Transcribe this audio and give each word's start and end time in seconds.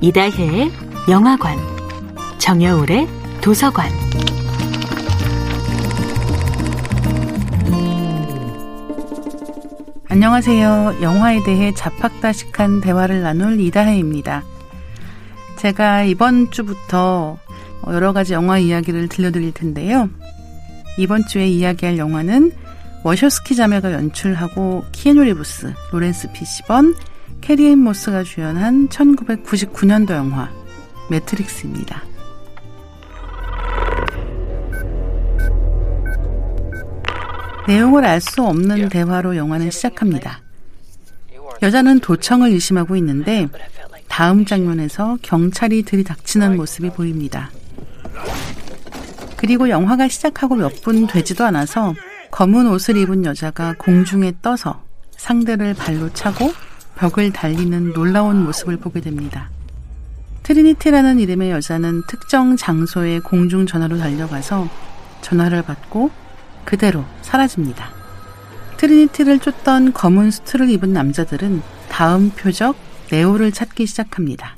이다혜의 0.00 0.70
영화관, 1.10 1.58
정여울의 2.38 3.08
도서관. 3.40 3.90
안녕하세요. 10.08 10.98
영화에 11.02 11.42
대해 11.42 11.74
잡학다식한 11.74 12.80
대화를 12.80 13.22
나눌 13.22 13.58
이다혜입니다. 13.58 14.44
제가 15.56 16.04
이번 16.04 16.52
주부터 16.52 17.36
여러 17.88 18.12
가지 18.12 18.34
영화 18.34 18.58
이야기를 18.58 19.08
들려드릴 19.08 19.52
텐데요. 19.52 20.08
이번 20.96 21.26
주에 21.26 21.48
이야기할 21.48 21.98
영화는 21.98 22.52
워쇼스키 23.02 23.56
자매가 23.56 23.92
연출하고 23.92 24.84
키에누 24.92 25.24
리브스, 25.24 25.74
로렌스 25.90 26.30
피시번, 26.32 26.94
캐리앤 27.40 27.78
모스가 27.78 28.22
주연한 28.24 28.88
1999년도 28.88 30.10
영화 30.12 30.50
매트릭스입니다. 31.10 32.02
내용을 37.66 38.04
알 38.04 38.20
수 38.20 38.42
없는 38.42 38.88
대화로 38.88 39.36
영화는 39.36 39.70
시작합니다. 39.70 40.40
여자는 41.62 42.00
도청을 42.00 42.50
의심하고 42.50 42.96
있는데 42.96 43.48
다음 44.08 44.44
장면에서 44.44 45.18
경찰이 45.22 45.82
들이닥치는 45.82 46.56
모습이 46.56 46.90
보입니다. 46.90 47.50
그리고 49.36 49.68
영화가 49.68 50.08
시작하고 50.08 50.56
몇 50.56 50.82
분 50.82 51.06
되지도 51.06 51.44
않아서 51.44 51.94
검은 52.30 52.66
옷을 52.68 52.96
입은 52.96 53.24
여자가 53.24 53.74
공중에 53.78 54.32
떠서 54.42 54.82
상대를 55.16 55.74
발로 55.74 56.12
차고 56.12 56.52
벽을 56.98 57.32
달리는 57.32 57.92
놀라운 57.92 58.42
모습을 58.42 58.76
보게 58.76 59.00
됩니다. 59.00 59.50
트리니티라는 60.42 61.20
이름의 61.20 61.50
여자는 61.50 62.02
특정 62.08 62.56
장소에 62.56 63.20
공중 63.20 63.66
전화로 63.66 63.98
달려가서 63.98 64.68
전화를 65.20 65.62
받고 65.62 66.10
그대로 66.64 67.04
사라집니다. 67.22 67.90
트리니티를 68.78 69.38
쫓던 69.38 69.92
검은 69.92 70.30
수트를 70.30 70.70
입은 70.70 70.92
남자들은 70.92 71.62
다음 71.88 72.30
표적 72.30 72.76
네오를 73.12 73.52
찾기 73.52 73.86
시작합니다. 73.86 74.56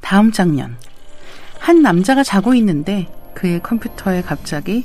다음 0.00 0.30
장면. 0.32 0.76
한 1.58 1.82
남자가 1.82 2.22
자고 2.22 2.54
있는데 2.54 3.08
그의 3.34 3.62
컴퓨터에 3.62 4.22
갑자기 4.22 4.84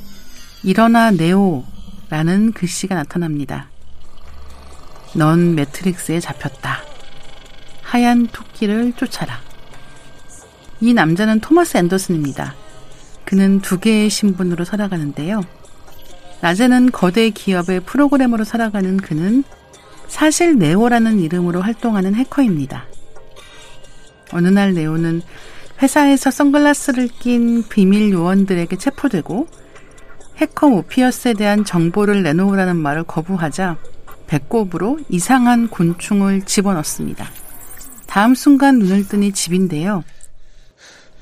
일어나 0.62 1.10
네오라는 1.10 2.52
글씨가 2.54 2.94
나타납니다. 2.94 3.68
넌 5.14 5.54
매트릭스에 5.54 6.20
잡혔다. 6.20 6.82
하얀 7.82 8.28
토끼를 8.28 8.92
쫓아라. 8.92 9.40
이 10.80 10.94
남자는 10.94 11.40
토마스 11.40 11.76
앤더슨입니다. 11.76 12.54
그는 13.24 13.60
두 13.60 13.78
개의 13.80 14.08
신분으로 14.08 14.64
살아가는데요. 14.64 15.42
낮에는 16.40 16.90
거대 16.90 17.30
기업의 17.30 17.80
프로그래머로 17.80 18.44
살아가는 18.44 18.96
그는 18.96 19.44
사실 20.08 20.58
네오라는 20.58 21.20
이름으로 21.20 21.60
활동하는 21.60 22.14
해커입니다. 22.14 22.86
어느 24.32 24.48
날 24.48 24.74
네오는 24.74 25.22
회사에서 25.82 26.30
선글라스를 26.30 27.08
낀 27.08 27.62
비밀 27.68 28.12
요원들에게 28.12 28.76
체포되고 28.76 29.48
해커 30.36 30.68
모피어스에 30.68 31.34
대한 31.34 31.64
정보를 31.64 32.22
내놓으라는 32.22 32.76
말을 32.76 33.04
거부하자 33.04 33.76
배꼽으로 34.30 35.00
이상한 35.08 35.68
곤충을 35.68 36.42
집어넣습니다. 36.42 37.28
다음 38.06 38.36
순간 38.36 38.78
눈을 38.78 39.08
뜨니 39.08 39.32
집인데요. 39.32 40.04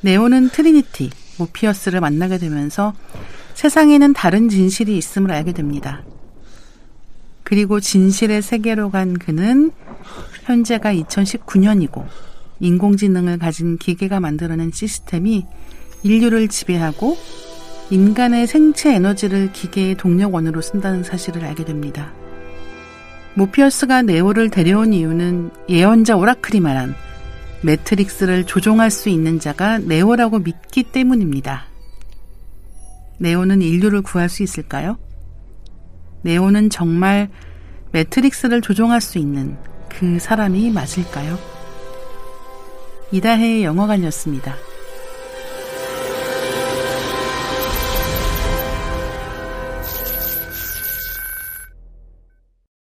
네오는 0.03 0.51
트리니티, 0.51 1.11
모피어스를 1.39 2.01
만나게 2.01 2.37
되면서 2.37 2.93
세상에는 3.55 4.13
다른 4.13 4.51
진실이 4.51 4.97
있음을 4.99 5.33
알게 5.33 5.53
됩니다. 5.53 6.05
그리고 7.45 7.81
진실의 7.81 8.43
세계로 8.43 8.91
간 8.91 9.19
그는 9.19 9.71
현재가 10.45 10.93
2019년이고 10.93 12.05
인공지능을 12.61 13.39
가진 13.39 13.79
기계가 13.79 14.21
만들어낸 14.21 14.71
시스템이 14.71 15.47
인류를 16.03 16.49
지배하고 16.49 17.17
인간의 17.91 18.47
생체 18.47 18.95
에너지를 18.95 19.53
기계의 19.53 19.95
동력원으로 19.95 20.61
쓴다는 20.61 21.05
사실을 21.05 21.45
알게 21.45 21.65
됩니다. 21.65 22.13
모피어스가 23.39 24.03
네오를 24.03 24.51
데려온 24.51 24.93
이유는 24.93 25.51
예언자 25.69 26.17
오라클이 26.17 26.59
말한 26.59 26.95
매트릭스를 27.63 28.45
조종할 28.45 28.91
수 28.91 29.09
있는 29.09 29.39
자가 29.39 29.79
네오라고 29.79 30.41
믿기 30.41 30.83
때문입니다. 30.83 31.67
네오는 33.19 33.63
인류를 33.63 34.03
구할 34.03 34.29
수 34.29 34.43
있을까요? 34.43 34.99
네오는 36.23 36.69
정말 36.71 37.29
매트릭스를 37.93 38.61
조종할 38.61 39.01
수 39.01 39.19
있는 39.19 39.57
그 39.89 40.19
사람이 40.19 40.71
맞을까요? 40.71 41.39
이다혜의 43.13 43.63
영화관이었습니다. 43.65 44.55